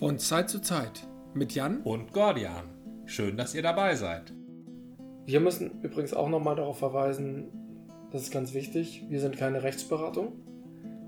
[0.00, 2.70] Von Zeit zu Zeit mit Jan und Gordian.
[3.04, 4.32] Schön, dass ihr dabei seid.
[5.26, 7.48] Wir müssen übrigens auch nochmal darauf verweisen,
[8.10, 10.40] das ist ganz wichtig, wir sind keine Rechtsberatung.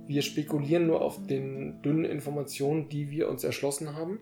[0.06, 4.18] Wir spekulieren nur auf den dünnen Informationen, die wir uns erschlossen haben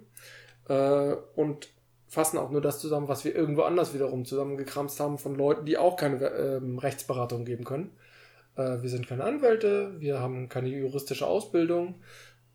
[0.69, 1.71] äh, und
[2.07, 5.79] fassen auch nur das zusammen, was wir irgendwo anders wiederum zusammengekramst haben von Leuten, die
[5.79, 7.91] auch keine äh, Rechtsberatung geben können.
[8.55, 11.97] Äh, wir sind keine Anwälte, wir haben keine juristische Ausbildung.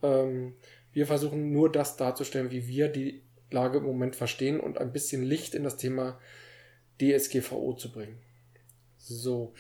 [0.02, 0.54] Ähm,
[0.96, 5.24] wir versuchen nur das darzustellen, wie wir die Lage im Moment verstehen und ein bisschen
[5.24, 6.18] Licht in das Thema
[7.02, 8.18] DSGVO zu bringen.
[8.98, 9.54] So.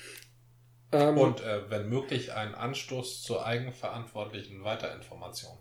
[0.94, 5.58] Ähm, und äh, wenn möglich ein Anstoß zur eigenverantwortlichen Weiterinformation.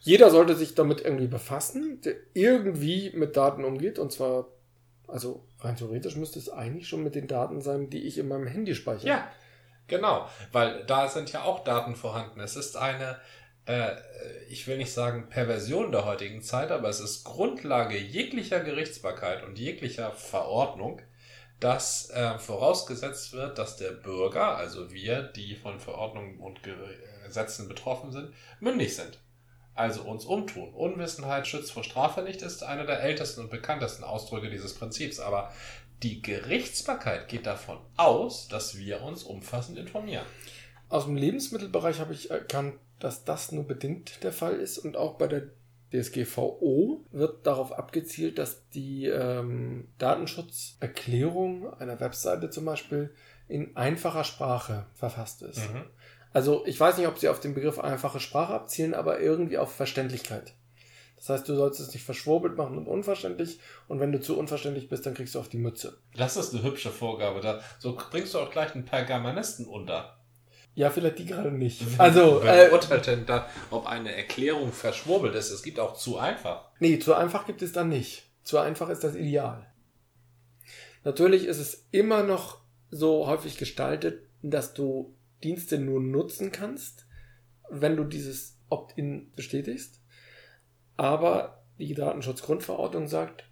[0.00, 3.98] Jeder sollte sich damit irgendwie befassen, der irgendwie mit Daten umgeht.
[3.98, 4.46] Und zwar,
[5.08, 8.46] also rein theoretisch müsste es eigentlich schon mit den Daten sein, die ich in meinem
[8.46, 9.08] Handy speichere.
[9.08, 9.32] Ja,
[9.88, 10.28] genau.
[10.52, 12.38] Weil da sind ja auch Daten vorhanden.
[12.38, 13.18] Es ist eine
[13.68, 13.96] äh,
[14.48, 19.58] ich will nicht sagen Perversion der heutigen Zeit, aber es ist Grundlage jeglicher Gerichtsbarkeit und
[19.58, 21.02] jeglicher Verordnung,
[21.60, 26.60] dass äh, vorausgesetzt wird, dass der Bürger, also wir, die von Verordnungen und
[27.24, 29.18] Gesetzen betroffen sind, mündig sind.
[29.74, 30.72] Also uns umtun.
[30.72, 35.20] Unwissenheit schützt vor Strafe nicht, ist einer der ältesten und bekanntesten Ausdrücke dieses Prinzips.
[35.20, 35.52] Aber
[36.02, 40.26] die Gerichtsbarkeit geht davon aus, dass wir uns umfassend informieren.
[40.88, 45.14] Aus dem Lebensmittelbereich habe ich erkannt, dass das nur bedingt der Fall ist und auch
[45.14, 45.48] bei der
[45.92, 53.14] DSGVO wird darauf abgezielt, dass die ähm, Datenschutzerklärung einer Webseite zum Beispiel
[53.48, 55.72] in einfacher Sprache verfasst ist.
[55.72, 55.84] Mhm.
[56.32, 59.72] Also ich weiß nicht, ob sie auf den Begriff einfache Sprache abzielen, aber irgendwie auf
[59.72, 60.52] Verständlichkeit.
[61.16, 63.58] Das heißt, du sollst es nicht verschwurbelt machen und unverständlich.
[63.88, 65.98] Und wenn du zu unverständlich bist, dann kriegst du auf die Mütze.
[66.14, 67.40] Das ist eine hübsche Vorgabe.
[67.40, 70.17] Da, so bringst du auch gleich einen Pergamanisten unter.
[70.78, 71.82] Ja, vielleicht die gerade nicht.
[71.98, 75.50] Also, Wer äh, urteilt denn da, ob eine Erklärung verschwurbelt ist?
[75.50, 76.70] Es gibt auch zu einfach.
[76.78, 78.30] Nee, zu einfach gibt es dann nicht.
[78.44, 79.66] Zu einfach ist das Ideal.
[81.02, 82.60] Natürlich ist es immer noch
[82.92, 87.08] so häufig gestaltet, dass du Dienste nur nutzen kannst,
[87.68, 90.00] wenn du dieses Opt-in bestätigst.
[90.96, 93.50] Aber die Datenschutzgrundverordnung sagt,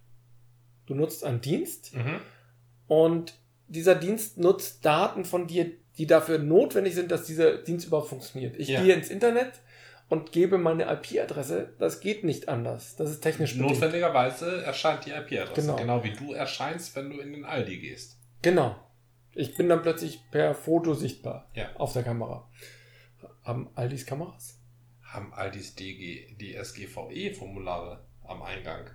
[0.87, 2.21] du nutzt einen Dienst mhm.
[2.87, 3.35] und
[3.67, 8.57] dieser Dienst nutzt Daten von dir, die dafür notwendig sind, dass dieser Dienst überhaupt funktioniert.
[8.57, 8.83] Ich ja.
[8.83, 9.61] gehe ins Internet
[10.09, 11.75] und gebe meine IP-Adresse.
[11.79, 12.97] Das geht nicht anders.
[12.97, 13.73] Das ist technisch bedingt.
[13.73, 15.61] Notwendigerweise erscheint die IP-Adresse.
[15.61, 15.77] Genau.
[15.77, 18.19] genau wie du erscheinst, wenn du in den Aldi gehst.
[18.43, 18.77] Genau.
[19.35, 21.69] Ich bin dann plötzlich per Foto sichtbar ja.
[21.77, 22.49] auf der Kamera.
[23.43, 24.59] Haben Aldis Kameras?
[25.03, 28.91] Haben Aldis DG, die SGVE-Formulare am Eingang?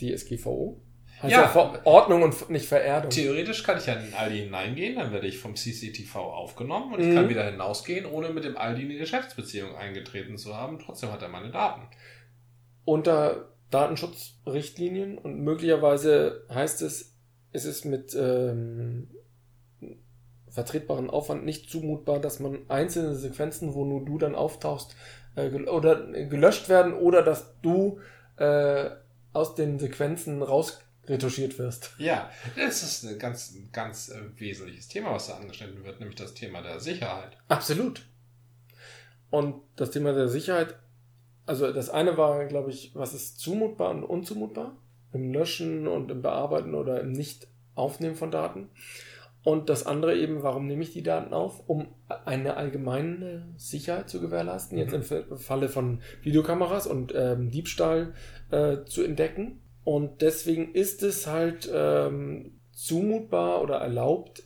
[0.00, 0.82] Die SGVO?
[1.22, 3.10] Heißt ja, ja Ordnung und nicht Vererdung.
[3.10, 7.00] Theoretisch kann ich ja in den Aldi hineingehen, dann werde ich vom CCTV aufgenommen und
[7.00, 7.08] mhm.
[7.08, 10.80] ich kann wieder hinausgehen, ohne mit dem Aldi eine Geschäftsbeziehung eingetreten zu haben.
[10.80, 11.82] Trotzdem hat er meine Daten.
[12.84, 17.14] Unter Datenschutzrichtlinien und möglicherweise heißt es,
[17.52, 19.08] es ist mit ähm,
[20.48, 24.96] vertretbaren Aufwand nicht zumutbar, dass man einzelne Sequenzen, wo nur du dann auftauchst,
[25.36, 28.00] äh, oder gelöscht werden oder dass du
[28.38, 28.90] äh,
[29.32, 31.94] aus den Sequenzen raus retuschiert wirst.
[31.98, 36.34] Ja, das ist ein ganz, ganz äh, wesentliches Thema, was da angeschnitten wird, nämlich das
[36.34, 37.36] Thema der Sicherheit.
[37.48, 38.06] Absolut.
[39.30, 40.76] Und das Thema der Sicherheit,
[41.46, 44.76] also das eine war, glaube ich, was ist zumutbar und unzumutbar?
[45.12, 48.70] Im Löschen und im Bearbeiten oder im Nicht-Aufnehmen von Daten.
[49.44, 51.64] Und das andere eben, warum nehme ich die Daten auf?
[51.66, 51.88] Um
[52.24, 54.84] eine allgemeine Sicherheit zu gewährleisten, mhm.
[54.84, 58.14] jetzt im Falle von Videokameras und ähm, Diebstahl
[58.52, 64.42] äh, zu entdecken und deswegen ist es halt ähm, zumutbar oder erlaubt,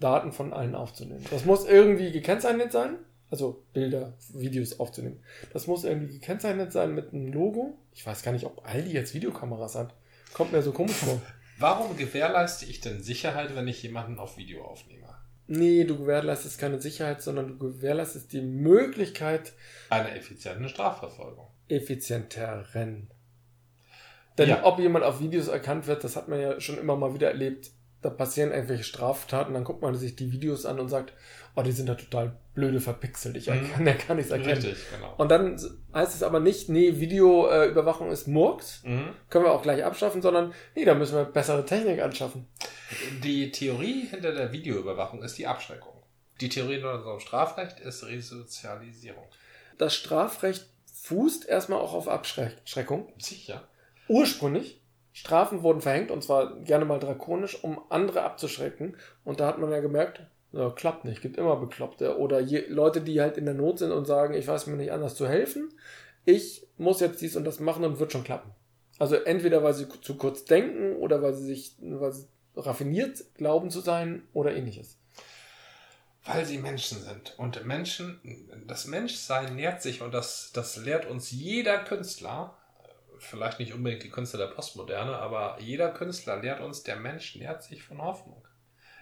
[0.00, 1.24] Daten von allen aufzunehmen.
[1.30, 2.96] Das muss irgendwie gekennzeichnet sein,
[3.30, 5.22] also Bilder, Videos aufzunehmen.
[5.52, 7.78] Das muss irgendwie gekennzeichnet sein mit einem Logo.
[7.94, 9.94] Ich weiß gar nicht, ob Aldi jetzt Videokameras hat.
[10.34, 11.20] Kommt mir so komisch vor.
[11.58, 15.06] Warum gewährleiste ich denn Sicherheit, wenn ich jemanden auf Video aufnehme?
[15.46, 19.52] Nee, du gewährleistest keine Sicherheit, sondern du gewährleistest die Möglichkeit
[19.90, 21.46] einer effizienten Strafverfolgung.
[21.68, 23.08] Effizienteren.
[24.38, 24.64] Denn ja.
[24.64, 27.70] ob jemand auf Videos erkannt wird, das hat man ja schon immer mal wieder erlebt.
[28.00, 31.12] Da passieren irgendwelche Straftaten, dann guckt man sich die Videos an und sagt,
[31.54, 33.36] oh, die sind da total blöde verpixelt.
[33.36, 33.70] Ich mhm.
[33.72, 34.54] kann, kann nichts erkennen.
[34.54, 35.14] Richtig, genau.
[35.18, 35.60] Und dann
[35.94, 39.10] heißt es aber nicht, nee, Videoüberwachung ist Murks, mhm.
[39.30, 42.48] können wir auch gleich abschaffen, sondern nee, da müssen wir bessere Technik anschaffen.
[43.22, 45.92] Die Theorie hinter der Videoüberwachung ist die Abschreckung.
[46.40, 49.24] Die Theorie in unserem Strafrecht ist Resozialisierung.
[49.78, 53.12] Das Strafrecht fußt erstmal auch auf Abschreckung.
[53.18, 53.62] Sicher
[54.12, 54.82] ursprünglich
[55.12, 58.96] Strafen wurden verhängt und zwar gerne mal drakonisch, um andere abzuschrecken.
[59.24, 60.22] Und da hat man ja gemerkt,
[60.52, 63.92] ja, klappt nicht, gibt immer Bekloppte oder je, Leute, die halt in der Not sind
[63.92, 65.72] und sagen, ich weiß mir nicht anders zu helfen.
[66.24, 68.52] ich muss jetzt dies und das machen und wird schon klappen.
[68.98, 73.70] Also entweder weil sie zu kurz denken oder weil sie sich weil sie raffiniert glauben
[73.70, 74.98] zu sein oder ähnliches.
[76.24, 77.34] Weil sie Menschen sind.
[77.38, 78.20] Und Menschen,
[78.66, 82.56] das Menschsein nährt sich und das, das lehrt uns jeder Künstler,
[83.22, 87.62] vielleicht nicht unbedingt die Künstler der Postmoderne, aber jeder Künstler lehrt uns, der Mensch nährt
[87.62, 88.46] sich von Hoffnung.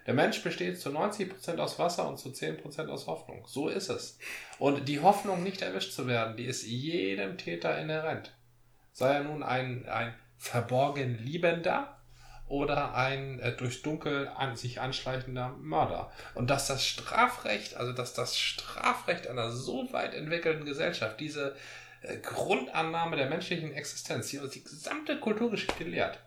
[0.07, 3.47] Der Mensch besteht zu 90% aus Wasser und zu 10% aus Hoffnung.
[3.47, 4.19] So ist es.
[4.59, 8.35] Und die Hoffnung, nicht erwischt zu werden, die ist jedem Täter inhärent.
[8.93, 11.97] Sei er nun ein, ein verborgen Liebender
[12.51, 16.11] oder ein äh, durchs Dunkel an sich anschleichender Mörder.
[16.35, 21.55] Und dass das Strafrecht, also dass das Strafrecht einer so weit entwickelten Gesellschaft diese
[22.23, 26.19] Grundannahme der menschlichen Existenz, die uns die gesamte Kulturgeschichte lehrt,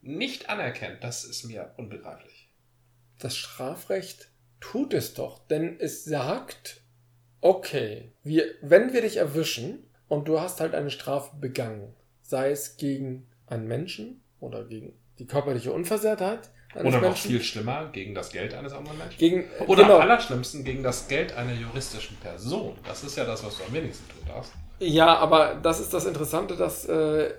[0.00, 2.48] nicht anerkennt, das ist mir unbegreiflich.
[3.18, 4.28] Das Strafrecht
[4.60, 6.82] tut es doch, denn es sagt,
[7.40, 12.76] okay, wir, wenn wir dich erwischen und du hast halt eine Strafe begangen, sei es
[12.76, 17.30] gegen einen Menschen oder gegen die körperliche Unversehrtheit Oder noch Menschen.
[17.30, 19.18] viel schlimmer, gegen das Geld eines anderen Menschen.
[19.18, 19.96] Gegen, Oder genau.
[19.96, 22.76] am allerschlimmsten gegen das Geld einer juristischen Person.
[22.84, 24.52] Das ist ja das, was du am wenigsten tun darfst.
[24.78, 27.32] Ja, aber das ist das Interessante, dass äh,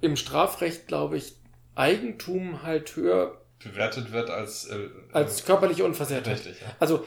[0.00, 1.36] im Strafrecht, glaube ich,
[1.74, 6.38] Eigentum halt höher bewertet wird als, äh, als körperliche Unversehrtheit.
[6.38, 6.68] Richtig, ja.
[6.78, 7.04] Also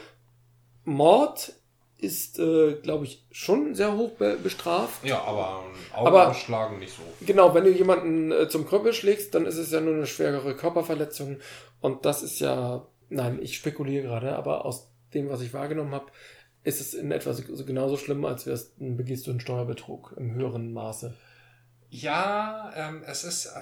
[0.84, 1.52] Mord
[1.98, 5.04] ist, äh, glaube ich, schon sehr hoch be bestraft.
[5.04, 5.62] Ja, aber
[5.92, 7.02] Augen aber, ausschlagen nicht so.
[7.24, 10.56] Genau, wenn du jemanden äh, zum Krüppel schlägst, dann ist es ja nur eine schwerere
[10.56, 11.38] Körperverletzung.
[11.80, 16.06] Und das ist ja, nein, ich spekuliere gerade, aber aus dem, was ich wahrgenommen habe,
[16.64, 20.72] ist es in etwa so, genauso schlimm, als wärst, begehst du einen Steuerbetrug im höheren
[20.72, 21.14] Maße.
[21.90, 23.52] Ja, ähm, es ist,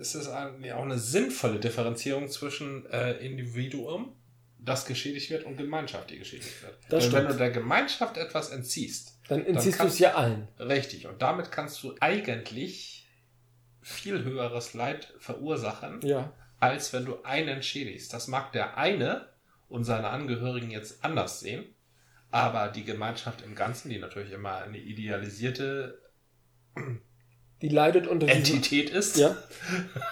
[0.00, 4.14] es ist ein, ja, auch eine sinnvolle Differenzierung zwischen äh, Individuum
[4.62, 6.76] das geschädigt wird und Gemeinschaft, die geschädigt wird.
[6.88, 10.48] Das Denn wenn du der Gemeinschaft etwas entziehst, dann entziehst du es ja allen.
[10.58, 11.06] Richtig.
[11.06, 13.08] Und damit kannst du eigentlich
[13.80, 16.32] viel höheres Leid verursachen, ja.
[16.58, 18.12] als wenn du einen schädigst.
[18.12, 19.28] Das mag der eine
[19.68, 21.64] und seine Angehörigen jetzt anders sehen,
[22.30, 26.00] aber die Gemeinschaft im Ganzen, die natürlich immer eine idealisierte
[27.62, 29.36] die leidet unter Entität ist, ja.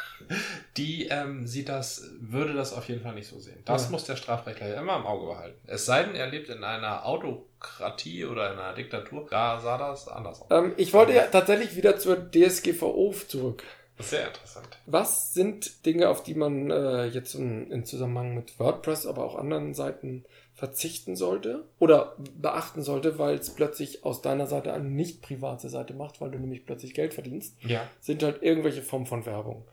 [0.77, 3.63] die ähm, sieht das, würde das auf jeden Fall nicht so sehen.
[3.65, 3.91] Das ja.
[3.91, 5.59] muss der Strafrechtler ja immer im Auge behalten.
[5.67, 9.27] Es sei denn, er lebt in einer Autokratie oder in einer Diktatur.
[9.31, 10.49] Da sah das anders aus.
[10.51, 13.63] Ähm, ich wollte ja tatsächlich wieder zur DSGVO zurück.
[14.01, 14.69] Sehr interessant.
[14.87, 19.37] Was sind Dinge, auf die man äh, jetzt in, in, Zusammenhang mit WordPress, aber auch
[19.37, 20.25] anderen Seiten
[20.59, 25.95] verzichten sollte oder beachten sollte, weil es plötzlich aus deiner Seite eine nicht private Seite
[25.95, 27.81] macht, weil du nämlich plötzlich Geld verdienst, ja.
[28.01, 29.65] sind halt irgendwelche Formen von Werbung.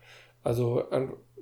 [0.44, 0.84] Also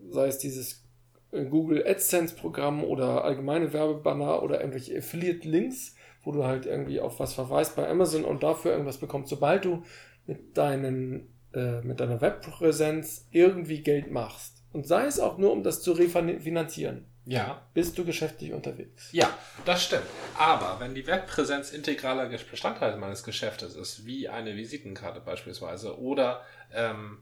[0.09, 0.83] sei es dieses
[1.31, 7.01] äh, Google AdSense Programm oder allgemeine Werbebanner oder irgendwelche Affiliate Links, wo du halt irgendwie
[7.01, 9.83] auf was verweist bei Amazon und dafür irgendwas bekommst, sobald du
[10.25, 15.63] mit deinen äh, mit deiner Webpräsenz irgendwie Geld machst und sei es auch nur um
[15.63, 17.05] das zu refinanzieren.
[17.27, 17.63] Ja.
[17.73, 19.09] Bist du geschäftlich unterwegs?
[19.13, 19.33] Ja,
[19.65, 20.07] das stimmt.
[20.37, 26.43] Aber wenn die Webpräsenz integraler Bestandteil meines Geschäftes ist, wie eine Visitenkarte beispielsweise oder
[26.73, 27.19] ähm,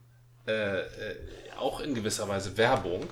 [0.47, 0.85] äh, äh,
[1.57, 3.09] auch in gewisser Weise Werbung,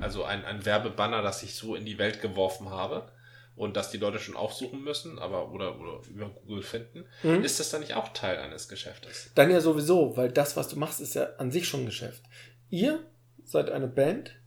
[0.00, 3.10] also ein, ein Werbebanner, das ich so in die Welt geworfen habe
[3.56, 7.42] und das die Leute schon aufsuchen müssen, aber oder, oder über Google finden, mhm.
[7.42, 9.30] ist das dann nicht auch Teil eines Geschäftes?
[9.34, 12.22] Dann ja sowieso, weil das, was du machst, ist ja an sich schon ein Geschäft.
[12.68, 13.00] Ihr
[13.44, 14.38] seid eine Band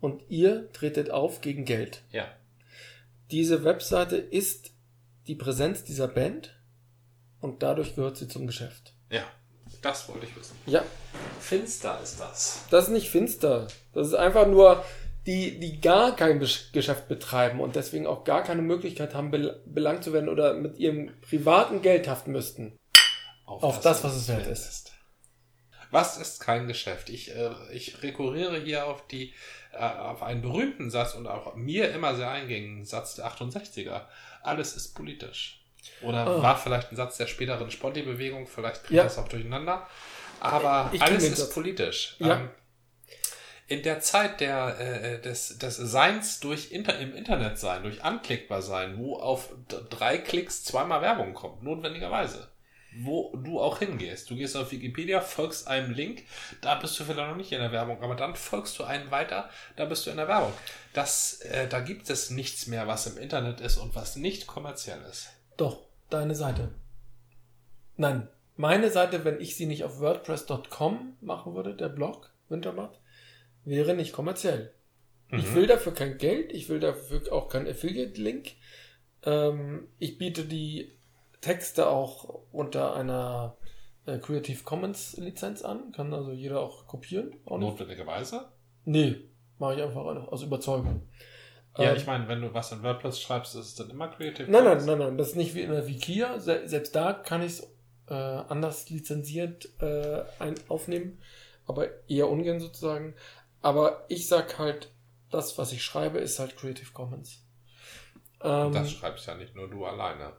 [0.00, 2.02] und ihr tretet auf gegen Geld.
[2.12, 2.26] Ja.
[3.30, 4.70] Diese Webseite ist
[5.26, 6.56] die Präsenz dieser Band
[7.40, 8.94] und dadurch gehört sie zum Geschäft.
[9.10, 9.24] Ja.
[9.82, 10.56] Das wollte ich wissen.
[10.66, 10.82] Ja.
[11.40, 12.64] Finster ist das.
[12.70, 13.68] Das ist nicht finster.
[13.92, 14.84] Das ist einfach nur
[15.26, 20.14] die, die gar kein Geschäft betreiben und deswegen auch gar keine Möglichkeit haben, belangt zu
[20.14, 22.78] werden oder mit ihrem privaten Geld haften müssten.
[23.44, 24.66] Auf, auf das, das, was es wert ist.
[24.66, 24.92] ist.
[25.90, 27.08] Was ist kein Geschäft?
[27.08, 29.34] Ich, äh, ich rekurriere hier auf die
[29.78, 34.02] auf einen berühmten Satz und auch mir immer sehr eingängigen Satz der 68er.
[34.42, 35.64] Alles ist politisch.
[36.02, 36.42] Oder oh.
[36.42, 39.04] war vielleicht ein Satz der späteren Sponti-Bewegung, vielleicht kriegt ja.
[39.04, 39.86] das auch durcheinander.
[40.40, 42.16] Aber ich alles ist politisch.
[42.18, 42.36] Ja.
[42.36, 42.50] Ähm,
[43.66, 48.62] in der Zeit der, äh, des, des Seins durch Inter im Internet sein, durch anklickbar
[48.62, 49.52] sein, wo auf
[49.90, 52.48] drei Klicks zweimal Werbung kommt, notwendigerweise.
[52.96, 54.30] Wo du auch hingehst.
[54.30, 56.22] Du gehst auf Wikipedia, folgst einem Link,
[56.62, 59.50] da bist du vielleicht noch nicht in der Werbung, aber dann folgst du einen weiter,
[59.76, 60.52] da bist du in der Werbung.
[60.94, 65.00] Das, äh, da gibt es nichts mehr, was im Internet ist und was nicht kommerziell
[65.10, 65.28] ist.
[65.56, 66.72] Doch, deine Seite.
[67.96, 72.98] Nein, meine Seite, wenn ich sie nicht auf WordPress.com machen würde, der Blog Wintermatt,
[73.64, 74.72] wäre nicht kommerziell.
[75.30, 75.38] Mhm.
[75.38, 78.52] Ich will dafür kein Geld, ich will dafür auch keinen Affiliate-Link.
[79.24, 80.97] Ähm, ich biete die
[81.40, 83.56] Texte auch unter einer
[84.06, 87.36] äh, Creative Commons Lizenz an, kann also jeder auch kopieren.
[87.44, 87.58] Auch.
[87.58, 88.48] Notwendigerweise?
[88.84, 89.16] Nee,
[89.58, 91.08] mache ich einfach aus Überzeugung.
[91.76, 94.50] Ja, Ähm, ich meine, wenn du was in WordPress schreibst, ist es dann immer Creative
[94.50, 94.86] Nein, nein, Commons?
[94.86, 96.38] nein, nein, das ist nicht wie in der Wikia.
[96.40, 97.72] Se selbst da kann ich es
[98.08, 101.20] äh, anders lizenziert äh, ein aufnehmen,
[101.66, 103.14] aber eher ungern sozusagen.
[103.60, 104.90] Aber ich sag halt,
[105.30, 107.44] das, was ich schreibe, ist halt Creative Commons.
[108.42, 110.32] Ähm, Das schreibst ja nicht nur du alleine.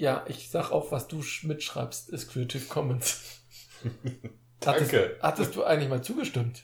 [0.00, 3.42] Ja, ich sag auch, was du sch- mitschreibst, ist Creative Commons.
[4.60, 5.16] Danke.
[5.20, 6.62] Hattest, du eigentlich mal zugestimmt?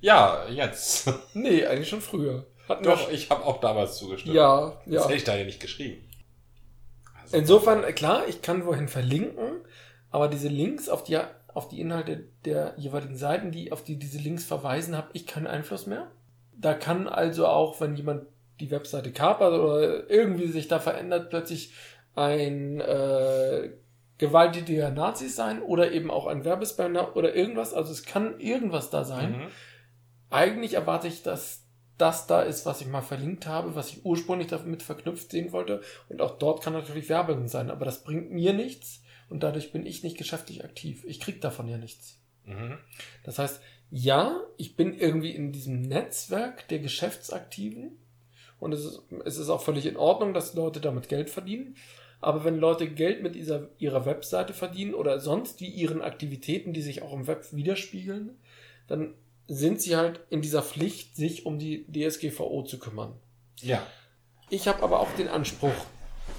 [0.00, 1.10] Ja, jetzt.
[1.34, 2.46] Nee, eigentlich schon früher.
[2.68, 4.34] Hatten Doch, ich habe auch damals zugestimmt.
[4.34, 5.04] Ja, Das ja.
[5.04, 6.02] hätte ich da ja nicht geschrieben.
[7.22, 9.62] Also, Insofern, klar, ich kann wohin verlinken,
[10.10, 11.18] aber diese Links auf die,
[11.54, 15.46] auf die Inhalte der jeweiligen Seiten, die, auf die diese Links verweisen, habe ich keinen
[15.46, 16.10] Einfluss mehr.
[16.58, 18.26] Da kann also auch, wenn jemand
[18.60, 21.74] die Webseite kapert oder irgendwie sich da verändert, plötzlich
[22.16, 23.70] ein äh,
[24.18, 27.74] gewalttätiger Nazi sein oder eben auch ein Werbespender oder irgendwas.
[27.74, 29.32] Also es kann irgendwas da sein.
[29.32, 29.46] Mhm.
[30.30, 31.62] Eigentlich erwarte ich, dass
[31.98, 35.82] das da ist, was ich mal verlinkt habe, was ich ursprünglich damit verknüpft sehen wollte.
[36.08, 39.86] Und auch dort kann natürlich Werbung sein, aber das bringt mir nichts und dadurch bin
[39.86, 41.04] ich nicht geschäftlich aktiv.
[41.06, 42.18] Ich krieg davon ja nichts.
[42.44, 42.78] Mhm.
[43.24, 47.98] Das heißt, ja, ich bin irgendwie in diesem Netzwerk der Geschäftsaktiven
[48.58, 51.76] und es ist, es ist auch völlig in Ordnung, dass Leute damit Geld verdienen.
[52.20, 56.82] Aber wenn Leute Geld mit dieser, ihrer Webseite verdienen oder sonst wie ihren Aktivitäten, die
[56.82, 58.36] sich auch im Web widerspiegeln,
[58.88, 59.14] dann
[59.48, 63.12] sind sie halt in dieser Pflicht, sich um die DSGVO zu kümmern.
[63.60, 63.86] Ja.
[64.50, 65.74] Ich habe aber auch den Anspruch,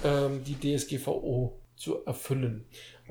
[0.04, 2.64] ähm, die DSGVO zu erfüllen.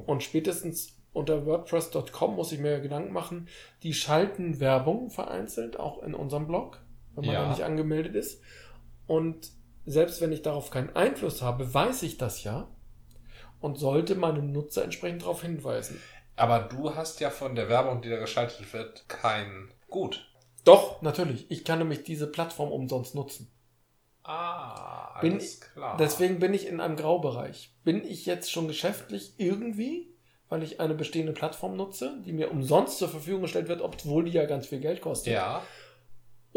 [0.05, 3.47] Und spätestens unter WordPress.com muss ich mir Gedanken machen,
[3.81, 6.79] die schalten Werbung vereinzelt, auch in unserem Blog,
[7.15, 7.43] wenn man Ja.
[7.43, 8.41] da nicht angemeldet ist.
[9.07, 9.51] Und
[9.87, 12.67] selbst wenn ich darauf keinen Einfluss habe, weiß ich das ja
[13.59, 15.99] und sollte meinen Nutzer entsprechend darauf hinweisen.
[16.35, 20.29] Aber du hast ja von der Werbung, die da geschaltet wird, kein Gut.
[20.65, 21.49] Doch, natürlich.
[21.49, 23.49] Ich kann nämlich diese Plattform umsonst nutzen.
[24.23, 25.95] Ah, Bin- alles klar.
[25.97, 27.73] Deswegen bin ich in einem Graubereich.
[27.85, 30.13] Bin ich jetzt schon geschäftlich irgendwie,
[30.49, 34.31] weil ich eine bestehende Plattform nutze, die mir umsonst zur Verfügung gestellt wird, obwohl die
[34.31, 35.33] ja ganz viel Geld kostet?
[35.33, 35.63] Ja.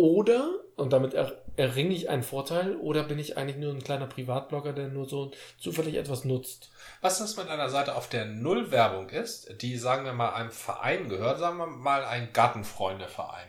[0.01, 4.07] Oder, und damit er, erringe ich einen Vorteil, oder bin ich eigentlich nur ein kleiner
[4.07, 6.71] Privatblogger, der nur so zufällig etwas nutzt?
[7.03, 10.53] Was ist mit einer Seite, auf der null Werbung ist, die, sagen wir mal, einem
[10.53, 13.49] Verein gehört, sagen wir mal ein Gartenfreundeverein.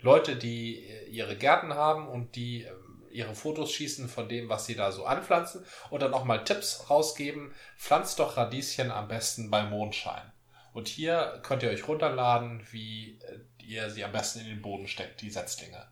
[0.00, 2.70] Leute, die äh, ihre Gärten haben und die äh,
[3.10, 6.88] ihre Fotos schießen von dem, was sie da so anpflanzen und dann auch mal Tipps
[6.88, 10.30] rausgeben, pflanzt doch Radieschen am besten bei Mondschein.
[10.72, 14.88] Und hier könnt ihr euch runterladen, wie äh, ihr sie am besten in den Boden
[14.88, 15.84] steckt, die Setzlinge.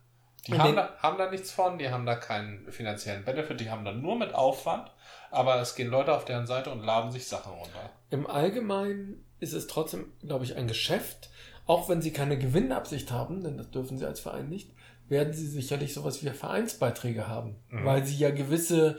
[0.47, 3.71] Die In haben da, haben da nichts von, die haben da keinen finanziellen Benefit, die
[3.71, 4.91] haben da nur mit Aufwand,
[5.31, 7.91] aber es gehen Leute auf deren Seite und laden sich Sachen runter.
[8.11, 11.31] Im Allgemeinen ist es trotzdem, glaube ich, ein Geschäft.
[11.67, 14.71] Auch wenn sie keine Gewinnabsicht haben, denn das dürfen sie als Verein nicht,
[15.09, 17.85] werden sie sicherlich sowas wie Vereinsbeiträge haben, Mhm.
[17.85, 18.99] weil sie ja gewisse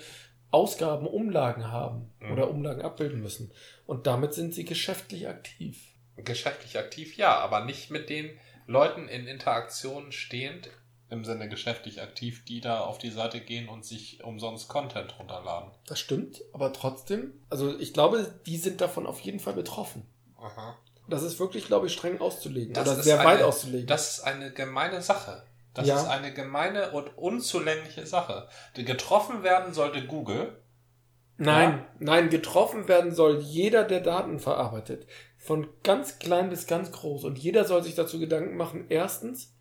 [0.52, 2.32] Ausgaben, Umlagen haben Mhm.
[2.34, 3.52] oder Umlagen abbilden müssen.
[3.86, 5.78] Und damit sind sie geschäftlich aktiv.
[6.18, 10.70] Geschäftlich aktiv, ja, aber nicht mit den Leuten in Interaktion stehend,
[11.10, 15.72] im Sinne geschäftlich aktiv, die da auf die Seite gehen und sich umsonst Content runterladen.
[15.88, 20.06] Das stimmt, aber trotzdem, also ich glaube, die sind davon auf jeden Fall betroffen.
[20.38, 20.78] Aha.
[21.10, 23.88] Das ist wirklich, glaube ich, streng auszulegen Das oder ist sehr weit eine- auszulegen.
[23.88, 25.44] Das ist eine gemeine Sache.
[25.74, 25.96] Das Ja.
[26.02, 28.50] ist eine gemeine und unzulängliche Sache.
[28.74, 30.58] Getroffen werden sollte Google.
[31.38, 35.06] Nein, nein, getroffen werden soll jeder, der Daten verarbeitet.
[35.48, 37.24] Von ganz klein bis ganz groß.
[37.24, 39.56] Und jeder soll sich dazu Gedanken machen, erstens,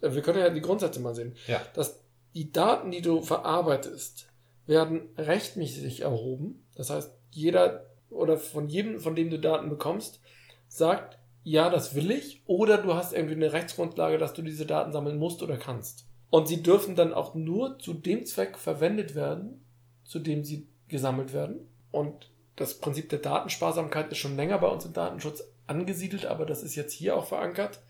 [0.00, 1.60] äh, wir können ja die Grundsätze mal sehen, Ja.
[1.74, 2.00] dass
[2.34, 4.28] die Daten, die du verarbeitest,
[4.66, 6.64] werden rechtmäßig erhoben.
[6.74, 10.20] Das heißt, jeder oder von jedem, von dem du Daten bekommst,
[10.68, 14.92] sagt, ja, das will ich, oder du hast irgendwie eine Rechtsgrundlage, dass du diese Daten
[14.92, 16.06] sammeln musst oder kannst.
[16.30, 19.64] Und sie dürfen dann auch nur zu dem Zweck verwendet werden,
[20.02, 21.68] zu dem sie gesammelt werden.
[21.92, 26.62] Und das Prinzip der Datensparsamkeit ist schon länger bei uns im Datenschutz angesiedelt, aber das
[26.62, 27.80] ist jetzt hier auch verankert.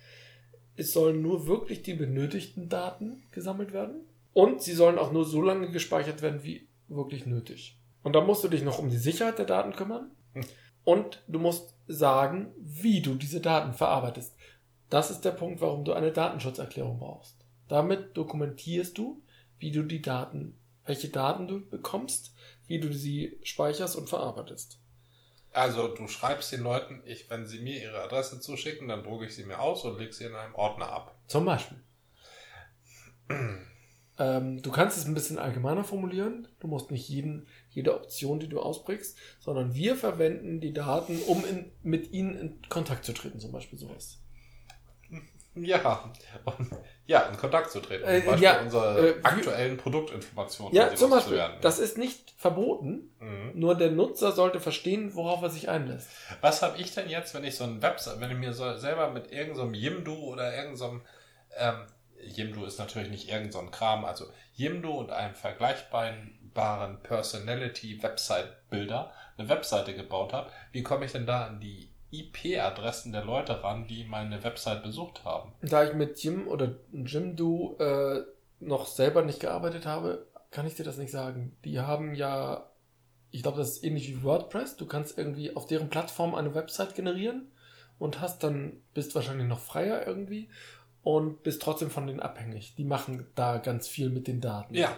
[0.76, 4.00] Es sollen nur wirklich die benötigten Daten gesammelt werden.
[4.34, 7.78] Und sie sollen auch nur so lange gespeichert werden, wie wirklich nötig.
[8.02, 10.10] Und da musst du dich noch um die Sicherheit der Daten kümmern.
[10.84, 14.36] Und du musst sagen, wie du diese Daten verarbeitest.
[14.90, 17.36] Das ist der Punkt, warum du eine Datenschutzerklärung brauchst.
[17.68, 19.22] Damit dokumentierst du,
[19.58, 20.54] wie du die Daten,
[20.84, 22.35] welche Daten du bekommst,
[22.66, 24.78] wie du sie speicherst und verarbeitest.
[25.52, 29.34] Also du schreibst den Leuten, ich, wenn sie mir ihre Adresse zuschicken, dann drucke ich
[29.34, 31.18] sie mir aus und lege sie in einem Ordner ab.
[31.28, 31.78] Zum Beispiel.
[34.18, 36.46] ähm, du kannst es ein bisschen allgemeiner formulieren.
[36.60, 41.42] Du musst nicht jeden, jede Option, die du ausprägst, sondern wir verwenden die Daten, um
[41.46, 44.18] in, mit ihnen in Kontakt zu treten, zum Beispiel sowas.
[45.56, 46.10] Ja,
[46.44, 46.70] und,
[47.06, 48.04] ja, in Kontakt zu treten.
[48.04, 50.74] Äh, Zum Beispiel ja, unsere äh, aktuellen Produktinformationen.
[50.74, 53.52] Ja, um zum Beispiel, das ist nicht verboten, Mhm.
[53.54, 56.08] nur der Nutzer sollte verstehen, worauf er sich einlässt.
[56.42, 59.10] Was habe ich denn jetzt, wenn ich so ein Website, wenn ich mir so selber
[59.10, 61.00] mit irgendeinem so Yimdo oder irgendeinem, so
[61.56, 61.86] ähm,
[62.18, 69.94] Yimdo ist natürlich nicht irgendein so Kram, also Yimdo und einem vergleichbaren Personality-Website-Builder eine Webseite
[69.94, 74.42] gebaut habe, wie komme ich denn da an die IP-Adressen der Leute ran, die meine
[74.44, 75.52] Website besucht haben?
[75.62, 78.22] Da ich mit Jim oder Jimdo äh,
[78.60, 81.56] noch selber nicht gearbeitet habe, kann ich dir das nicht sagen.
[81.64, 82.70] Die haben ja,
[83.30, 84.76] ich glaube, das ist ähnlich wie WordPress.
[84.76, 87.50] Du kannst irgendwie auf deren Plattform eine Website generieren
[87.98, 90.48] und hast dann, bist wahrscheinlich noch freier irgendwie
[91.02, 92.74] und bist trotzdem von denen abhängig.
[92.76, 94.74] Die machen da ganz viel mit den Daten.
[94.74, 94.96] Ja,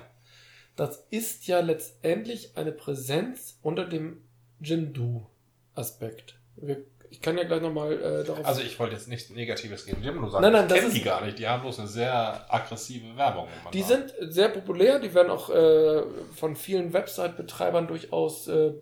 [0.77, 4.23] Das ist ja letztendlich eine Präsenz unter dem
[4.61, 6.39] Jimdo-Aspekt.
[6.57, 8.45] Wir- Ich kann ja gleich nochmal äh, darauf.
[8.45, 10.43] also ich wollte jetzt nichts Negatives gegen Yimdo sagen.
[10.43, 11.39] Nein, nein, ich das kenne die gar nicht.
[11.39, 13.49] Die haben bloß eine sehr aggressive Werbung.
[13.73, 16.03] Die sind sehr populär, die werden auch äh,
[16.35, 18.73] von vielen Website-Betreibern durchaus äh,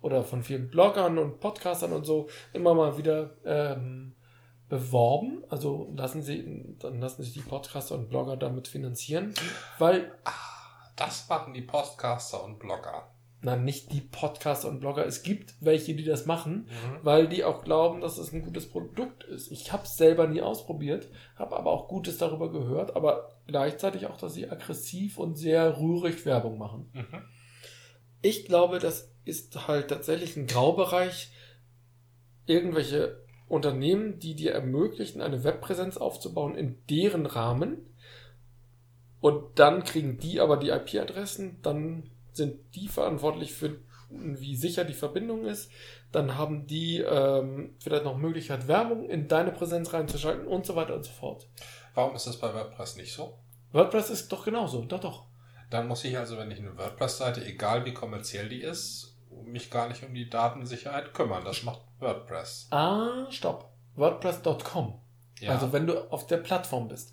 [0.00, 4.14] oder von vielen Bloggern und Podcastern und so immer mal wieder ähm,
[4.68, 5.44] beworben.
[5.48, 9.34] Also lassen sie, dann lassen sich die Podcaster und Blogger damit finanzieren,
[9.78, 10.12] weil,
[10.96, 13.10] Das machen die Podcaster und Blogger.
[13.40, 16.98] Na nicht die Podcaster und Blogger, es gibt welche, die das machen, Mhm.
[17.02, 19.52] weil die auch glauben, dass es ein gutes Produkt ist.
[19.52, 24.16] Ich habe es selber nie ausprobiert, habe aber auch Gutes darüber gehört, aber gleichzeitig auch,
[24.16, 26.90] dass sie aggressiv und sehr rührig Werbung machen.
[26.92, 27.22] Mhm.
[28.22, 31.30] Ich glaube, das ist halt tatsächlich ein Graubereich.
[32.46, 37.86] Irgendwelche Unternehmen, die dir ermöglichen, eine Webpräsenz aufzubauen in deren Rahmen.
[39.20, 43.76] Und dann kriegen die aber die IP-Adressen, dann sind die verantwortlich für,
[44.08, 45.70] wie sicher die Verbindung ist.
[46.10, 50.94] Dann haben die ähm, vielleicht noch Möglichkeit, Werbung in deine Präsenz reinzuschalten und so weiter
[50.94, 51.46] und so fort.
[51.94, 53.38] Warum ist das bei WordPress nicht so?
[53.72, 55.26] WordPress ist doch genauso, doch, doch.
[55.68, 59.88] Dann muss ich also, wenn ich eine WordPress-Seite, egal wie kommerziell die ist, mich gar
[59.88, 61.44] nicht um die Datensicherheit kümmern.
[61.44, 62.68] Das macht WordPress.
[62.70, 63.70] Ah, stopp.
[63.96, 65.00] WordPress.com.
[65.40, 65.50] Ja.
[65.50, 67.12] Also wenn du auf der Plattform bist.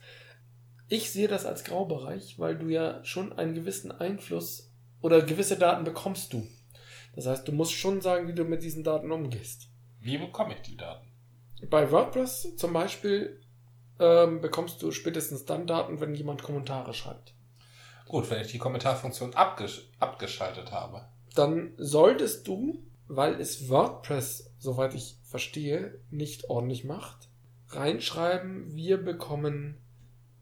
[0.88, 4.72] Ich sehe das als Graubereich, weil du ja schon einen gewissen Einfluss
[5.06, 6.48] oder gewisse Daten bekommst du.
[7.16, 9.70] Das heißt, du musst schon sagen, wie du mit diesen Daten umgehst.
[10.02, 11.08] wie bekomme ich die Daten?
[11.70, 13.40] Bei WordPress zum Beispiel
[14.00, 17.36] ähm, bekommst du spätestens dann Daten, wenn jemand Kommentare schreibt.
[18.08, 21.06] Gut, wenn ich die Kommentarfunktion abgesch abgeschaltet habe.
[21.36, 27.30] Dann solltest du, weil es WordPress, soweit ich verstehe, nicht ordentlich macht,
[27.70, 29.78] reinschreiben, wir bekommen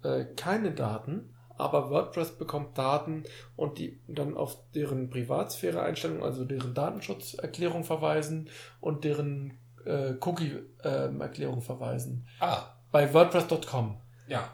[0.03, 1.32] äh, keine Daten,
[1.63, 3.23] aber WordPress bekommt Daten
[3.55, 8.49] und die dann auf deren Privatsphäre-Einstellung, also deren Datenschutzerklärung verweisen
[8.81, 12.27] und deren äh, Cookie-Erklärung verweisen.
[12.39, 13.97] Ah, Bei WordPress.com.
[14.27, 14.49] ja.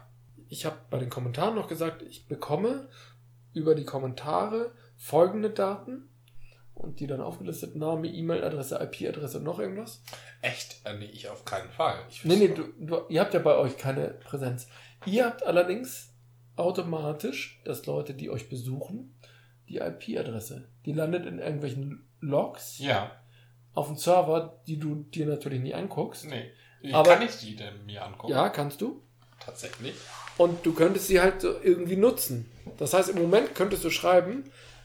[0.52, 2.88] Ich habe bei den Kommentaren noch gesagt, ich bekomme
[3.54, 6.08] über die Kommentare folgende Daten
[6.74, 10.02] und die dann aufgelistet Name, E-Mail-Adresse, IP-Adresse und noch irgendwas.
[10.42, 10.80] Echt?
[10.84, 11.94] Äh, nee, ich auf keinen Fall.
[12.08, 14.66] Ich Nee, nee, du, du, ihr habt ja bei euch keine Präsenz.
[15.06, 16.09] Ihr habt allerdings
[16.60, 19.14] automatisch, dass Leute, die euch besuchen,
[19.68, 20.68] die IP-Adresse.
[20.84, 23.12] Die landet in irgendwelchen Logs Ja,
[23.74, 26.26] auf dem Server, die du dir natürlich nie anguckst.
[26.26, 26.50] nee.
[26.82, 28.32] Wie Aber- kann ich die denn mir angucken?
[28.32, 29.02] Ja, kannst du.
[29.38, 29.94] Tatsächlich.
[30.38, 32.50] Und du könntest sie halt so irgendwie nutzen.
[32.78, 34.44] Das heißt, im Moment könntest du schreiben,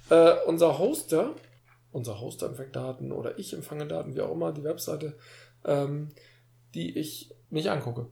[0.10, 1.34] äh, unser Hoster,
[1.94, 5.18] unser Hoster empfängt Daten oder ich empfange Daten, wie auch immer, die Webseite,
[5.64, 6.10] ähm,
[6.74, 8.08] die ich nicht angucke.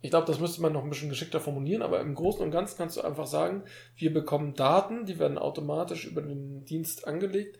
[0.00, 2.76] Ich glaube, das müsste man noch ein bisschen geschickter formulieren, aber im Großen und Ganzen
[2.78, 3.64] kannst du einfach sagen,
[3.96, 7.58] wir bekommen Daten, die werden automatisch über den Dienst angelegt.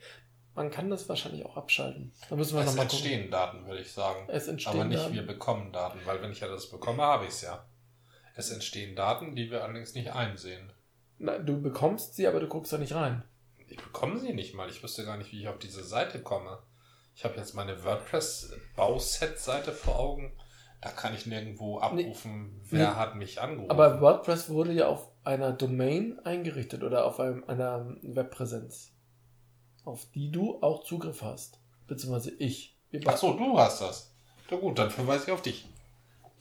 [0.55, 2.13] Man kann das wahrscheinlich auch abschalten.
[2.29, 2.99] Da müssen wir Es nochmal gucken.
[3.05, 4.25] entstehen Daten, würde ich sagen.
[4.29, 5.13] Es entstehen Aber nicht Daten.
[5.13, 7.65] wir bekommen Daten, weil wenn ich ja das bekomme, habe ich es ja.
[8.35, 10.71] Es entstehen Daten, die wir allerdings nicht einsehen.
[11.17, 13.23] Na, du bekommst sie, aber du guckst da nicht rein.
[13.67, 14.69] Ich bekomme sie nicht mal.
[14.69, 16.59] Ich wüsste gar nicht, wie ich auf diese Seite komme.
[17.15, 20.31] Ich habe jetzt meine WordPress-Bauset-Seite vor Augen.
[20.81, 22.95] Da kann ich nirgendwo abrufen, wer Nee.
[22.95, 23.69] hat mich angerufen.
[23.69, 28.93] Aber WordPress wurde ja auf einer Domain eingerichtet oder auf einem, einer Webpräsenz,
[29.83, 31.59] auf die du auch Zugriff hast.
[31.87, 32.77] Beziehungsweise ich.
[33.05, 34.15] Ach so, du hast das.
[34.49, 35.67] Na gut, dann verweise ich auf dich.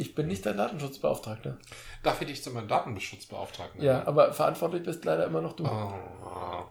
[0.00, 1.58] Ich bin nicht dein Datenschutzbeauftragter.
[2.04, 5.64] Darf ich dich zu meinem Datenschutzbeauftragten Ja, aber verantwortlich bist leider immer noch du.
[5.66, 6.64] Oh.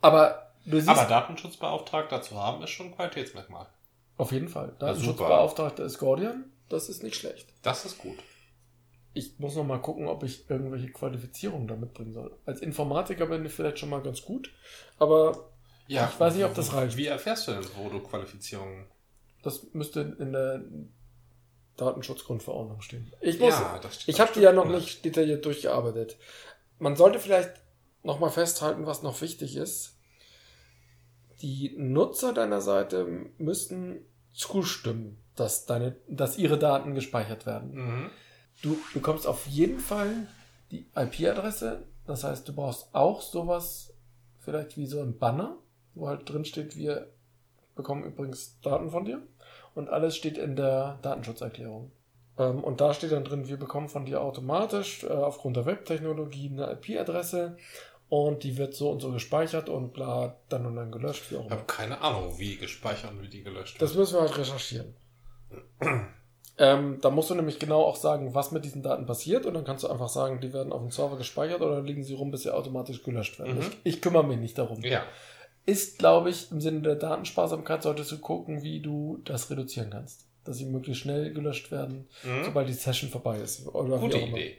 [0.00, 3.66] Aber du siehst, Aber Datenschutzbeauftragter zu haben, ist schon ein Qualitätsmerkmal.
[4.16, 4.74] Auf jeden Fall.
[4.78, 6.44] Datenschutzbeauftragter ist Gordian.
[6.68, 7.46] Das ist nicht schlecht.
[7.62, 8.16] Das ist gut.
[9.12, 12.36] ich muss noch mal gucken, ob ich irgendwelche Qualifizierungen da mitbringen soll.
[12.46, 14.50] Als Informatiker bin ich vielleicht schon mal ganz gut,
[14.98, 15.50] aber
[15.86, 16.96] Ja, Ich weiß nicht, ob das reicht.
[16.96, 18.86] Wie erfährst du denn, wo du Qualifizierungen.
[19.42, 20.62] das müsste in der
[21.76, 23.12] Datenschutzgrundverordnung stehen.
[23.20, 26.16] Ich muss, Ja, ich habe die ja noch nicht detailliert durchgearbeitet.
[26.78, 27.52] Man sollte vielleicht
[28.02, 29.93] noch mal festhalten, was noch wichtig ist.
[31.44, 33.98] Die Nutzer deiner Seite müssten
[34.32, 37.74] zustimmen, dass, deine, dass ihre Daten gespeichert werden.
[37.74, 38.10] Mhm.
[38.62, 40.26] Du bekommst auf jeden Fall
[40.70, 41.82] die IP-Adresse.
[42.06, 43.92] Das heißt, du brauchst auch sowas,
[44.40, 45.58] vielleicht wie so ein Banner,
[45.92, 47.10] wo halt drin steht, wir
[47.74, 49.20] bekommen übrigens Daten von dir.
[49.74, 51.92] Und alles steht in der Datenschutzerklärung.
[52.38, 56.48] Ähm, und da steht dann drin, wir bekommen von dir automatisch äh, aufgrund der Webtechnologie
[56.48, 57.58] eine IP-Adresse
[58.08, 61.46] und die wird so und so gespeichert und bla, dann und dann gelöscht, wie auch
[61.46, 64.94] Ich habe keine Ahnung, wie gespeichert und wie die gelöscht Das müssen wir halt recherchieren.
[66.58, 69.64] ähm, da musst du nämlich genau auch sagen, was mit diesen Daten passiert und dann
[69.64, 72.42] kannst du einfach sagen, die werden auf dem Server gespeichert oder liegen sie rum, bis
[72.42, 73.54] sie automatisch gelöscht werden.
[73.56, 73.60] Mhm.
[73.60, 74.80] Ich, ich kümmere mich nicht darum.
[74.82, 75.02] Ja.
[75.66, 80.26] Ist, glaube ich, im Sinne der Datensparsamkeit solltest du gucken, wie du das reduzieren kannst.
[80.44, 82.44] Dass sie möglichst schnell gelöscht werden, Mhm.
[82.44, 83.66] sobald die Session vorbei ist.
[83.66, 84.18] Oder Gute.
[84.18, 84.58] Idee.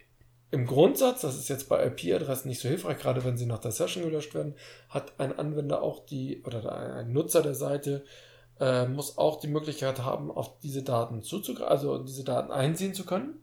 [0.52, 3.72] Im Grundsatz, das ist jetzt bei IP-Adressen nicht so hilfreich, gerade wenn sie nach der
[3.72, 4.56] Session gelöscht werden,
[4.90, 8.06] hat ein Anwender auch die, oder ein Nutzer der Seite,
[8.60, 13.06] äh, muss auch die Möglichkeit haben, auf diese Daten zuzugreifen, also diese Daten einsehen zu
[13.06, 13.40] können.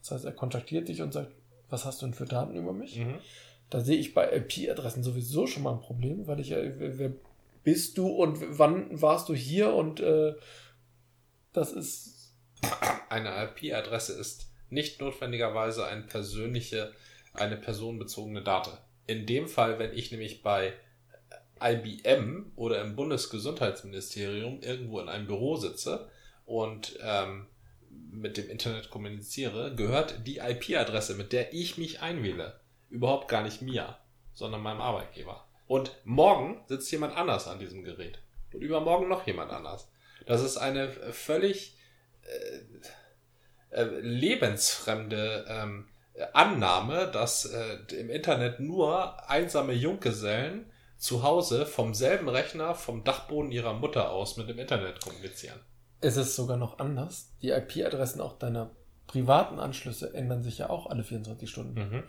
[0.00, 1.32] Das heißt, er kontaktiert dich und sagt,
[1.68, 2.98] was hast du denn für Daten über mich?
[2.98, 3.18] Mhm.
[3.70, 7.12] Da sehe ich bei IP-Adressen sowieso schon mal ein Problem, weil ich ja, wer wer
[7.64, 10.34] bist du und wann warst du hier und äh,
[11.52, 12.34] das ist,
[13.08, 16.92] Eine IP-Adresse ist nicht notwendigerweise eine persönliche,
[17.32, 18.78] eine personenbezogene Date.
[19.06, 20.72] In dem Fall, wenn ich nämlich bei
[21.62, 26.08] IBM oder im Bundesgesundheitsministerium irgendwo in einem Büro sitze
[26.44, 27.46] und ähm,
[28.10, 33.62] mit dem Internet kommuniziere, gehört die IP-Adresse, mit der ich mich einwähle, überhaupt gar nicht
[33.62, 33.96] mir,
[34.32, 35.46] sondern meinem Arbeitgeber.
[35.66, 38.18] Und morgen sitzt jemand anders an diesem Gerät.
[38.52, 39.90] Und übermorgen noch jemand anders.
[40.26, 41.76] Das ist eine völlig
[42.22, 42.58] äh,
[44.00, 45.88] lebensfremde ähm,
[46.32, 50.66] Annahme, dass äh, im Internet nur einsame Junggesellen
[50.98, 55.58] zu Hause vom selben Rechner vom Dachboden ihrer Mutter aus mit dem Internet kommunizieren.
[56.00, 57.32] es ist sogar noch anders.
[57.42, 58.70] Die IP-Adressen auch deiner
[59.06, 62.04] privaten Anschlüsse ändern sich ja auch alle 24 Stunden.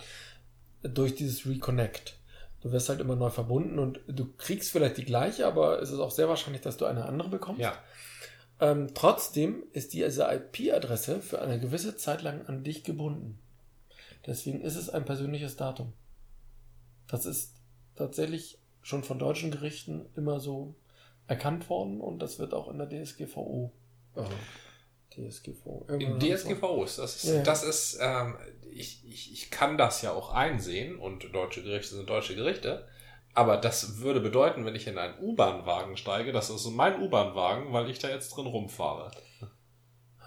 [0.84, 2.18] durch dieses Reconnect.
[2.62, 6.00] Du wirst halt immer neu verbunden und du kriegst vielleicht die gleiche, aber es ist
[6.00, 7.62] auch sehr wahrscheinlich, dass du eine andere bekommst.
[7.62, 7.74] Ja,
[8.60, 13.40] Ähm, trotzdem ist diese IP-Adresse für eine gewisse Zeit lang an dich gebunden.
[14.26, 15.94] Deswegen ist es ein persönliches Datum.
[17.08, 17.54] Das ist
[17.96, 20.76] tatsächlich schon von deutschen Gerichten immer so
[21.28, 23.72] erkannt worden und das wird auch in der DSGVO.
[24.16, 24.24] Äh,
[25.14, 25.86] DSGVO.
[25.90, 27.24] in irgendwann DSGVO ist das.
[27.24, 27.44] Ist, ja.
[27.44, 28.38] Das ist, ähm,
[28.72, 32.88] ich, ich, ich kann das ja auch einsehen und deutsche Gerichte sind deutsche Gerichte.
[33.36, 37.90] Aber das würde bedeuten, wenn ich in einen U-Bahn-Wagen steige, das ist mein U-Bahn-Wagen, weil
[37.90, 39.12] ich da jetzt drin rumfahre.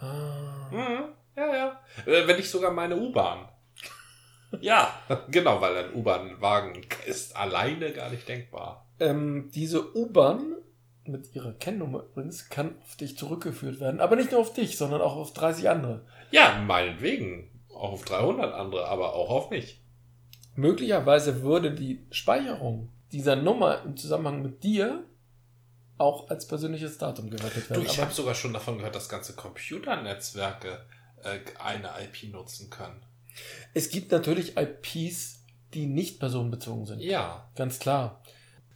[0.01, 0.69] Ah.
[0.71, 1.05] Mhm.
[1.37, 1.81] Ja, ja.
[2.07, 3.49] Äh, Wenn nicht sogar meine U-Bahn.
[4.61, 4.93] Ja,
[5.31, 8.87] genau, weil ein U-Bahn-Wagen ist alleine gar nicht denkbar.
[8.99, 10.57] Ähm, diese U-Bahn
[11.05, 14.01] mit ihrer Kennnummer übrigens kann auf dich zurückgeführt werden.
[14.01, 16.05] Aber nicht nur auf dich, sondern auch auf 30 andere.
[16.33, 17.51] Ja, meinetwegen.
[17.73, 19.83] Auch auf 300 andere, aber auch auf mich.
[20.55, 25.05] Möglicherweise würde die Speicherung dieser Nummer im Zusammenhang mit dir
[25.99, 27.83] auch als persönliches Datum gewertet Du, werden.
[27.87, 30.85] ich Aber habe sogar schon davon gehört, dass ganze Computernetzwerke
[31.23, 33.01] äh, eine IP nutzen können.
[33.75, 35.41] es gibt natürlich IPs,
[35.75, 37.01] die nicht personenbezogen sind.
[37.01, 37.49] Ja.
[37.57, 38.23] Ganz klar.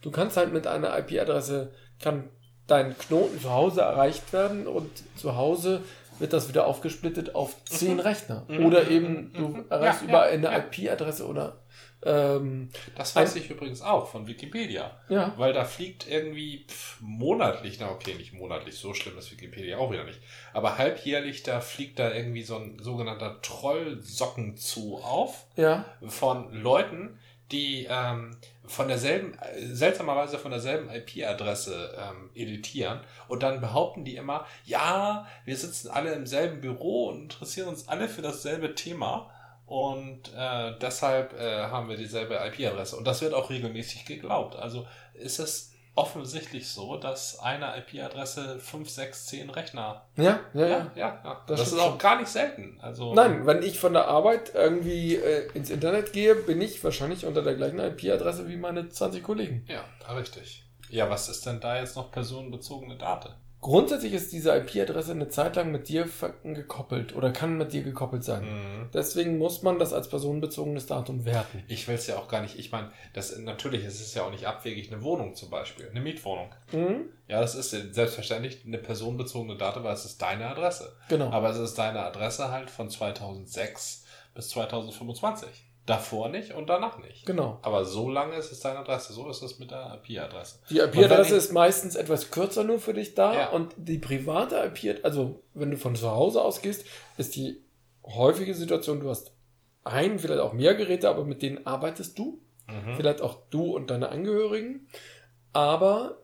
[0.01, 2.29] Du kannst halt mit einer IP-Adresse, kann
[2.67, 5.83] dein Knoten zu Hause erreicht werden und zu Hause
[6.19, 8.45] wird das wieder aufgesplittet auf zehn Rechner.
[8.47, 8.65] Mhm.
[8.65, 9.65] Oder eben du Mhm.
[9.69, 10.57] erreichst Ja, über ja, eine ja.
[10.57, 11.59] IP-Adresse oder
[12.03, 14.91] ähm, Das weiß ich übrigens auch von Wikipedia.
[15.09, 15.33] ja.
[15.37, 19.91] Weil da fliegt irgendwie pff, monatlich, na okay, nicht monatlich, so schlimm ist Wikipedia auch
[19.91, 20.19] wieder nicht.
[20.53, 25.85] Aber halbjährlich, da fliegt da irgendwie so ein sogenannter Trollsocken zu auf Ja.
[26.07, 27.19] von Leuten,
[27.51, 34.15] die ähm, von derselben, äh, seltsamerweise von derselben IP-Adresse ähm, editieren und dann behaupten die
[34.15, 39.29] immer, ja, wir sitzen alle im selben Büro und interessieren uns alle für dasselbe Thema
[39.71, 44.57] und äh, deshalb äh, haben wir dieselbe IP-Adresse und das wird auch regelmäßig geglaubt.
[44.57, 50.05] Also ist es offensichtlich so, dass eine IP-Adresse 5, 6, 10 Rechner.
[50.17, 51.21] Ja, ja, Ja, ja.
[51.23, 51.41] ja.
[51.47, 51.99] Das Das, ist auch schon.
[51.99, 52.79] gar nicht selten.
[52.81, 57.25] Also Nein, wenn ich von der Arbeit irgendwie äh, ins Internet gehe, bin ich wahrscheinlich
[57.25, 59.65] unter der gleichen IP-Adresse wie meine 20 Kollegen.
[59.69, 60.65] Ja, richtig.
[60.89, 63.29] Ja, was ist denn da jetzt noch personenbezogene Daten?
[63.61, 66.09] Grundsätzlich ist diese IP-Adresse eine Zeit lang mit dir
[66.43, 68.43] gekoppelt oder kann mit dir gekoppelt sein.
[68.43, 68.89] Mhm.
[68.91, 71.63] Deswegen muss man das als personenbezogenes Datum werten.
[71.67, 74.31] Ich will es ja auch gar nicht, ich meine, das natürlich ist es ja auch
[74.31, 76.49] nicht abwegig, eine Wohnung zum Beispiel, eine Mietwohnung.
[76.71, 77.05] Mhm.
[77.27, 80.95] Ja, das ist selbstverständlich eine personenbezogene Daten, weil es ist deine Adresse.
[81.07, 81.29] Genau.
[81.29, 85.70] Aber es ist deine Adresse halt von 2006 bis 2025.
[85.87, 87.25] Davor nicht und danach nicht.
[87.25, 87.57] genau.
[87.63, 89.13] Aber so lange ist es deine Adresse.
[89.13, 90.59] So ist es mit der IP-Adresse.
[90.69, 93.49] Die IP-Adresse ist meistens etwas kürzer nur für dich da Ja.
[93.49, 96.85] und die private IP, also wenn du von zu Hause ausgehst,
[97.17, 97.61] ist die
[98.05, 99.31] häufige Situation, du hast
[99.83, 102.39] ein, vielleicht auch mehr Geräte, aber mit denen arbeitest du.
[102.67, 102.95] Mhm.
[102.95, 104.87] Vielleicht auch du und deine Angehörigen.
[105.51, 106.17] Aber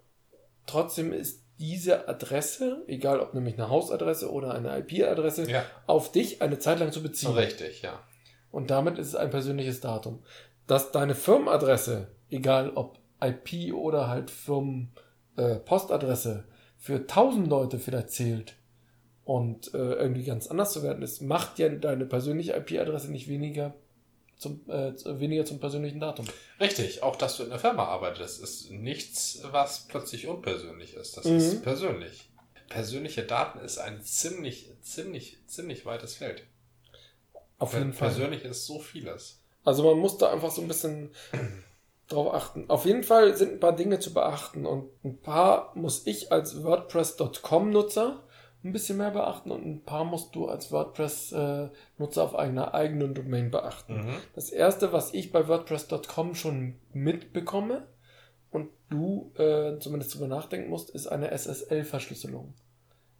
[0.65, 6.41] trotzdem ist diese Adresse, egal ob nämlich eine Hausadresse oder eine IP-Adresse, Ja, auf dich
[6.43, 7.31] eine Zeit lang zu beziehen.
[7.31, 7.99] richtig, ja.
[8.57, 10.23] Und damit ist es ein persönliches Datum.
[10.65, 14.91] Dass deine Firmenadresse, egal ob IP oder halt Firmen
[15.35, 18.55] äh, Postadresse, für 1000 Leute vielleicht zählt
[19.25, 23.75] und äh, irgendwie ganz anders zu werten ist, macht ja deine persönliche IP-Adresse nicht weniger
[24.39, 26.25] zum, äh, weniger zum persönlichen Datum.
[26.59, 31.15] Richtig, auch dass du in der Firma arbeitest, ist nichts, was plötzlich unpersönlich ist.
[31.15, 31.37] Das Mhm.
[31.37, 32.31] ist persönlich.
[32.69, 36.41] Persönliche Daten ist ein ziemlich, ziemlich, ziemlich weites Feld.
[37.59, 38.09] Auf jeden Fall.
[38.09, 39.41] Persönlich ist so vieles.
[39.63, 41.11] Also man muss da einfach so ein bisschen
[42.07, 42.69] drauf achten.
[42.69, 46.63] Auf jeden Fall sind ein paar Dinge zu beachten und ein paar muss ich als
[46.63, 48.23] WordPress.com-Nutzer
[48.63, 53.51] ein bisschen mehr beachten und ein paar musst du als WordPress-Nutzer auf einer eigenen Domain
[53.51, 53.97] beachten.
[53.97, 54.15] Mhm.
[54.35, 57.87] Das erste, was ich bei WordPress.com schon mitbekomme
[58.51, 62.53] und du äh, zumindest drüber nachdenken musst, ist eine SSL-Verschlüsselung.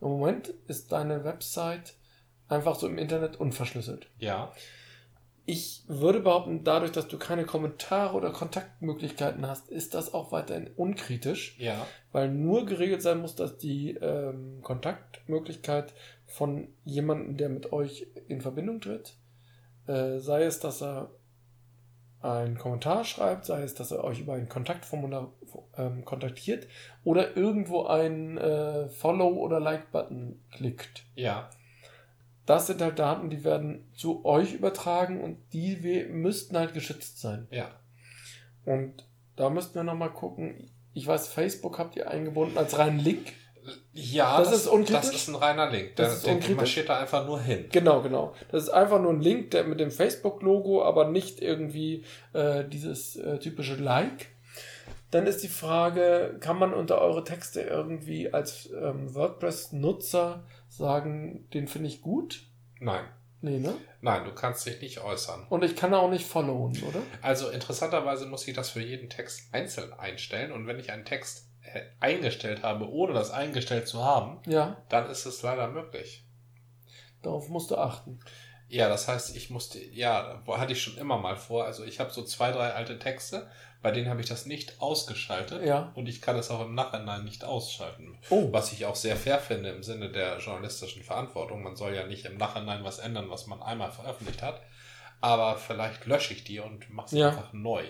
[0.02, 1.96] Im Moment ist deine Website
[2.50, 4.08] einfach so im Internet unverschlüsselt.
[4.20, 4.52] Ja,
[5.46, 10.70] Ich würde behaupten, dadurch, dass du keine Kommentare oder Kontaktmöglichkeiten hast, ist das auch weiterhin
[10.76, 15.94] unkritisch, ja, weil nur geregelt sein muss, dass die ähm, Kontaktmöglichkeit
[16.26, 19.16] von jemandem, der mit euch in Verbindung tritt,
[19.88, 21.12] äh, sei es, dass er
[22.22, 25.32] einen Kommentar schreibt, sei es, dass er euch über ein Kontaktformular
[25.78, 26.68] ähm, kontaktiert
[27.04, 31.06] oder irgendwo einen äh, Follow- oder Like-Button klickt.
[31.16, 31.50] ja.
[32.48, 35.76] Das sind halt Daten, die werden zu euch übertragen und die
[36.10, 37.48] müssten halt geschützt sein.
[37.52, 37.70] Ja,
[38.66, 39.06] Und
[39.36, 40.72] da müssten wir nochmal gucken.
[40.94, 43.34] Ich weiß, Facebook habt ihr eingebunden als reinen Link.
[43.94, 45.02] ja Das ist unkritisch?
[45.12, 45.96] Das ist ein reiner Link.
[45.98, 46.56] Das Der, ist der unkritisch?
[46.58, 47.66] marschiert da einfach nur hin.
[47.72, 48.34] Genau, genau.
[48.50, 53.16] Das ist einfach nur ein Link der mit dem Facebook-Logo, aber nicht irgendwie äh, dieses
[53.18, 54.28] äh, typische Like.
[55.12, 61.68] Dann ist die Frage, kann man unter eure Texte irgendwie als ähm, WordPress-Nutzer sagen, den
[61.68, 62.44] finde ich gut?
[62.80, 63.06] Nein,
[63.40, 63.74] Nee, ne?
[64.02, 65.46] nein, du kannst dich nicht äußern.
[65.50, 67.00] Und ich kann auch nicht followen, oder?
[67.22, 71.48] Also interessanterweise muss ich das für jeden Text einzeln einstellen und wenn ich einen Text
[71.62, 76.26] äh, eingestellt habe, ohne das eingestellt zu haben, Ja, dann ist es leider möglich.
[77.22, 78.20] darauf musst du achten.
[78.70, 81.64] Ja, das heißt, ich musste, ja, wo- hatte ich schon immer mal vor.
[81.66, 83.50] Also ich habe so zwei, drei alte Texte,
[83.82, 85.92] bei denen habe ich das nicht ausgeschaltet Ja.
[85.96, 88.18] und ich kann es auch im Nachhinein nicht ausschalten.
[88.30, 91.64] Oh, Was ich auch sehr fair finde im Sinne der journalistischen Verantwortung.
[91.64, 94.62] Man soll ja nicht im Nachhinein was ändern, was man einmal veröffentlicht hat.
[95.22, 97.30] Aber vielleicht lösche ich die und mache sie Ja.
[97.30, 97.84] einfach neu.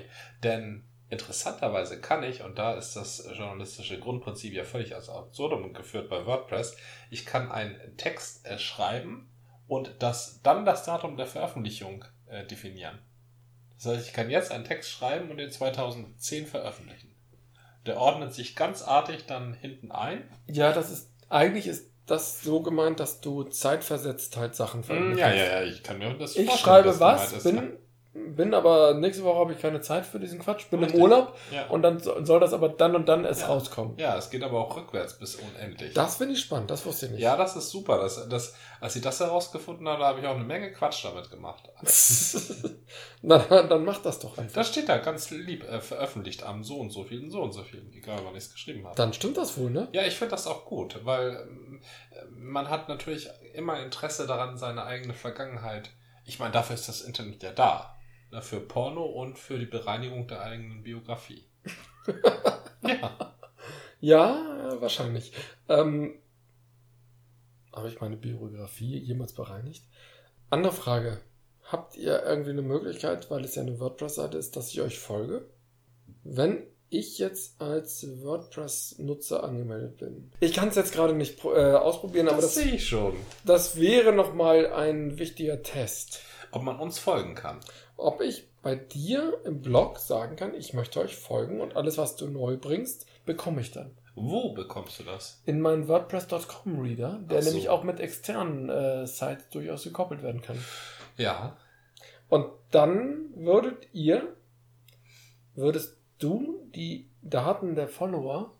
[0.43, 6.09] Denn interessanterweise kann ich, und da ist das journalistische Grundprinzip ja völlig als absurdum geführt
[6.09, 6.77] bei WordPress,
[7.09, 9.29] ich kann einen Text äh, schreiben
[9.67, 12.99] und das, dann das Datum der Veröffentlichung äh, definieren.
[13.77, 17.15] Das heißt, ich kann jetzt einen Text schreiben und den 2010 veröffentlichen.
[17.85, 20.23] Der ordnet sich ganz artig dann hinten ein.
[20.47, 25.21] ja, das ist, eigentlich ist das so gemeint, dass du zeitversetzt halt Sachen veröffentlichst.
[25.21, 27.61] Ja, ja, ja, ich kann mir das Ich vorstellen, schreibe dass was, gemeint ist, ne?
[27.61, 27.77] bin,
[28.35, 30.95] bin aber nächste Woche habe ich keine Zeit für diesen Quatsch, bin Richtig.
[30.97, 31.67] im Urlaub Ja.
[31.67, 33.47] und dann so- soll das aber dann und dann erst Ja.
[33.47, 33.97] rauskommen.
[33.97, 35.93] ja, es geht aber auch rückwärts bis unendlich.
[35.93, 37.21] Das finde ich spannend, das wusste ich nicht.
[37.21, 37.99] ja, das ist super.
[37.99, 41.63] Das, das, als ich das herausgefunden habe, habe ich auch eine Menge Quatsch damit gemacht.
[43.21, 44.53] Na, dann mach das doch einfach.
[44.55, 47.63] Das steht da ganz lieb, äh, veröffentlicht am so und so vielen, so und so
[47.63, 48.95] vielen, egal wann ich es geschrieben habe.
[48.95, 49.87] Dann stimmt das wohl, ne?
[49.91, 51.81] Ja, ich finde das auch gut, weil ähm,
[52.35, 55.89] man hat natürlich immer Interesse daran, seine eigene Vergangenheit.
[56.25, 57.96] Ich meine, dafür ist das Internet ja da.
[58.31, 61.43] Ne, Für Porno und für die Bereinigung der eigenen Biografie.
[62.83, 63.33] ja.
[63.99, 65.33] Ja, wahrscheinlich.
[65.69, 66.19] Ähm,
[67.73, 69.83] habe ich meine Biografie jemals bereinigt?
[70.49, 71.19] Andere Frage.
[71.63, 75.49] Habt ihr irgendwie eine Möglichkeit, weil es ja eine WordPress-Seite ist, dass ich euch folge?
[76.23, 80.31] Wenn ich jetzt als WordPress-Nutzer angemeldet bin.
[80.39, 83.13] Ich kann es jetzt gerade nicht äh, ausprobieren, aber Das das, sehe ich schon.
[83.43, 86.21] das wäre nochmal ein wichtiger Test.
[86.51, 87.59] Ob man uns folgen kann.
[87.97, 92.15] Ob ich bei dir im Blog sagen kann, ich möchte euch folgen und alles, was
[92.15, 93.97] du neu bringst, bekomme ich dann.
[94.15, 95.41] Wo bekommst du das?
[95.45, 97.49] In meinen WordPress.com Reader, der so.
[97.49, 100.57] nämlich auch mit externen äh, Sites durchaus gekoppelt werden kann.
[101.17, 101.57] Ja.
[102.29, 104.35] Und dann würdet ihr,
[105.55, 108.53] würdest du die Daten der Follower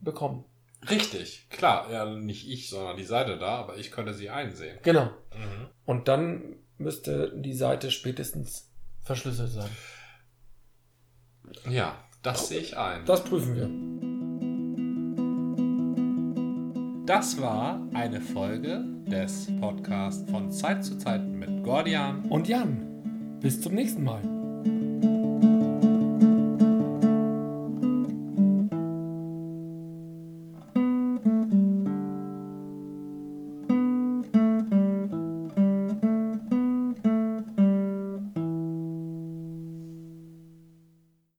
[0.00, 0.44] bekommen.
[0.88, 1.90] Richtig, klar.
[1.90, 4.78] Ja, nicht ich, sondern die Seite da, aber ich könnte sie einsehen.
[4.82, 5.06] Genau.
[5.34, 5.68] Mhm.
[5.84, 8.70] Und dann müsste die Seite spätestens
[9.02, 9.70] verschlüsselt sein.
[11.68, 13.04] Ja, das sehe ich ein.
[13.06, 13.70] Das prüfen wir.
[17.06, 22.24] Das war eine Folge des Podcasts von Zeit zu Zeit mit Gordian.
[22.28, 24.35] Und Jan, bis zum nächsten Mal.